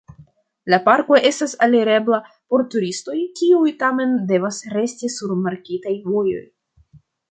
La 0.73 0.79
parko 0.87 1.19
estas 1.29 1.53
alirebla 1.67 2.19
por 2.33 2.65
turistoj, 2.77 3.19
kiuj 3.43 3.77
tamen 3.85 4.19
devas 4.35 4.67
resti 4.77 5.15
sur 5.21 5.41
markitaj 5.49 5.99
vojoj. 6.13 6.45